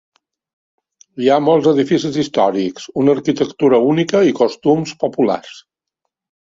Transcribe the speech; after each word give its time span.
Hi 1.23 1.29
ha 1.33 1.37
molts 1.49 1.69
edificis 1.73 2.17
històrics, 2.23 2.89
una 3.03 3.15
arquitectura 3.19 3.83
única 3.93 4.27
i 4.33 4.37
costums 4.43 4.99
populars. 5.07 5.65